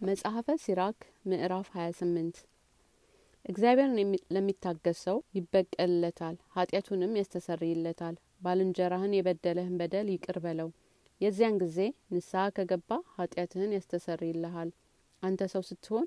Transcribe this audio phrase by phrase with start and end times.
[0.00, 2.38] መጽሐፈ ሲራክ ምዕራፍ 28
[3.44, 3.96] እግዚአብሔርን
[4.34, 10.68] ለሚታገስ ሰው ይበቀልለታል፣ ኃጢአቱንም ያስተሰርይለታል። ባልንጀራህን የበደለህን በደል ይቅር በለው፣
[11.20, 11.78] የዚያን ጊዜ
[12.14, 14.70] ንስሐ ከገባ ኃጢአትህን ያስተሰርይልሃል።
[15.22, 16.06] አንተ ሰው ስትሆን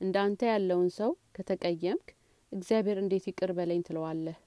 [0.00, 2.08] እንደ አንተ ያለውን ሰው ከተቀየምክ
[2.52, 4.38] እግዚአብሔር እንዴት ይቅር በለኝ ትለዋለህ?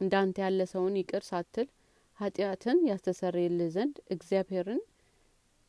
[0.00, 1.68] እንደ አንተ ያለ ሰውን ይቅር ሳትል
[2.18, 4.82] ኃጢአትን ያስተሰርይልህ ዘንድ እግዚአብሔርን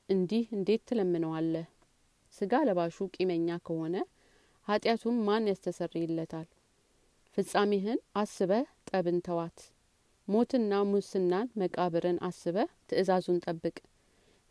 [0.10, 1.66] እንዲህ እንዴት ትለምነዋለህ?
[2.38, 3.96] ስጋ ለባሹ ቂመኛ ከሆነ
[4.68, 6.48] ኃጢአቱን ማን ያስተሰርይለታል?
[7.38, 9.58] ፍጻሜህን አስበህ ጠብን ተዋት።
[10.28, 13.76] ሞትና ሙስናን መቃብርን አስበህ ትእዛዙን ጠብቅ።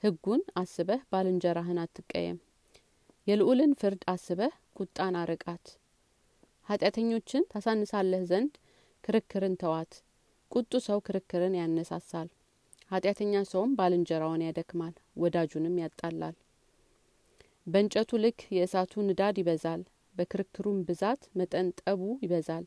[0.02, 2.38] ሕጉን አስበህ ባልንጀራህን አትቀየም።
[3.26, 5.66] የልዑልን ፍርድ አስበህ ቁጣን አርቃት።
[6.68, 8.52] ኃጢአተኞችን ታሳንሳለህ ዘንድ
[9.04, 9.92] ክርክርን ተዋት።
[10.50, 12.28] ቁጡ ሰው ክርክርን ያነሳሳል።
[12.90, 16.34] ኃጢአተኛ ሰውም ባልንጀራውን ያደክማል፣ ወዳጁንም ያጣላል።
[17.66, 19.82] በእንጨቱ ልክ የእሳቱ ንዳድ ይበዛል፣
[20.14, 22.64] በክርክሩም ብዛት መጠን ጠቡ ይበዛል።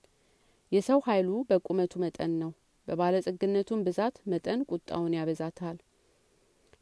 [0.72, 2.52] የሰው ኃይሉ በቁመቱ መጠን ነው፣
[2.88, 5.78] በባለጸግነቱም ብዛት መጠን ቁጣውን ያበዛታል።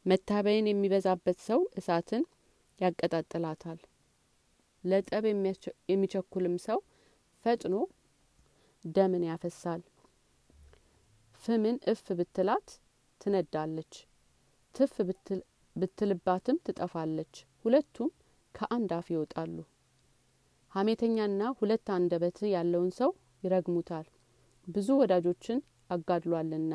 [0.05, 2.23] መታበይን የሚበዛበት ሰው እሳትን
[2.79, 3.79] ያቀጣጥላታል።
[4.83, 5.23] ለጠብ
[5.89, 6.79] የሚቸኩልም ሰው
[7.45, 7.75] ፈጥኖ
[8.85, 9.81] ደምን ያፈሳል።
[11.41, 12.67] ፍምን እፍ ብትላት
[13.21, 13.93] ትነዳለች፣
[14.75, 14.93] ትፍ
[15.75, 17.33] ብትልባትም ትጠፋለች።
[17.65, 18.09] ሁለቱም
[18.55, 19.55] ከአንድ አፍ ይወጣሉ።
[20.71, 23.11] ሀሜተኛና ሁለት አንደበት ያለውን ሰው
[23.43, 24.05] ይረግሙታል፣
[24.67, 26.73] ብዙ ወዳጆችን አጋድሏልና።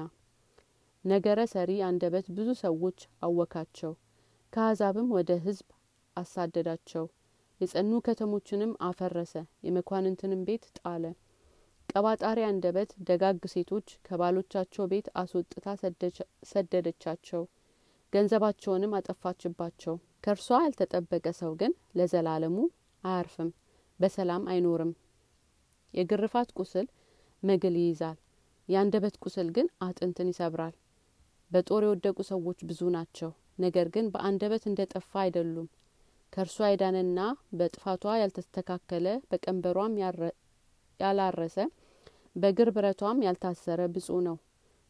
[1.04, 3.92] ነገረ ሰሪ አንደበት ብዙ ሰዎች አወካቸው፣
[4.52, 5.68] ከአሕዛብም ወደ ሕዝብ
[6.16, 7.06] አሳደዳቸው።
[7.60, 9.34] የጸኑ ከተሞችንም አፈረሰ፣
[9.66, 11.04] የመኳንንትንም ቤት ጣለ።
[11.88, 15.66] ቀባጣሪ አንደበት ደጋግ ሴቶች ከባሎቻቸው ቤት አስወጥታ
[16.50, 17.42] ሰደደቻቸው፣
[18.12, 22.56] ገንዘባቸውንም አጠፋችባቸው። ከእርሷ ያልተጠበቀ ሰው ግን ለዘላለሙ
[23.04, 23.50] አያርፍም፣
[24.00, 24.92] በሰላም አይኖርም።
[25.94, 26.86] የግርፋት ቁስል
[27.42, 28.18] መግል ይይዛል፣
[28.68, 30.74] የአንደበት ቁስል ግን አጥንትን ይሰብራል።
[31.50, 35.68] በጦር የወደቁ ሰዎች ብዙ ናቸው፣ ነገር ግን በአንደበት እንደ ጠፋ አይደሉም።
[36.32, 37.20] ከእርሷ የዳነና
[37.58, 39.94] በጥፋቷ ያልተስተካከለ በቀንበሯም
[41.00, 41.56] ያላረሰ
[42.36, 44.36] በእግር ብረቷም ያልታሰረ ብፁዕ ነው።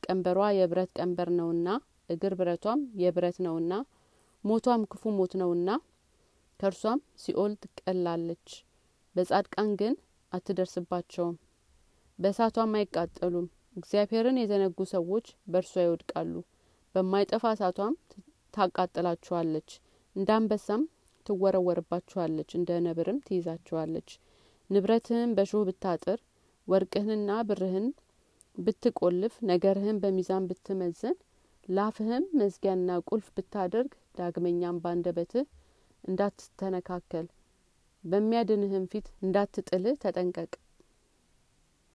[0.02, 1.68] ቀንበሯ የብረት ቀንበር ነውና
[2.10, 3.72] እግር ብረቷም የብረት ነውና
[4.44, 5.70] ሞቷም ክፉ ሞት ነውና
[6.60, 8.48] ከእርሷም ሲኦል ትቀላለች።
[9.16, 9.94] በጻድቃን ግን
[10.32, 11.36] አትደርስባቸውም፣
[12.18, 13.46] በእሳቷም አይቃጠሉም።
[13.76, 16.34] እግዚአብሔርን የዘነጉ ሰዎች በእርሷ ይወድቃሉ።
[16.94, 17.94] በማይጠፋ እሳቷም
[18.54, 19.70] ታቃጥላችኋለች፣
[20.16, 20.82] እንደ አንበሳም
[21.26, 24.10] ትወረወርባችኋለች፣ እንደ ነብርም ትይዛችኋለች።
[24.70, 26.18] ንብረትህን በሾህ ብታጥር
[26.68, 27.86] ወርቅህንና ብርህን
[28.58, 31.16] ብትቆልፍ ነገርህን በሚዛን ብትመዝን
[31.70, 35.44] ላፍህም መዝጊያና ቁልፍ ብታደርግ ዳግመኛም ባንደበትህ
[36.04, 37.26] እንዳትተነካከል
[38.04, 40.52] በሚያድንህም ፊት እንዳትጥልህ ተጠንቀቅ።